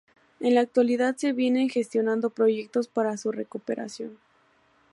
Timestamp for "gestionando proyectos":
1.69-2.87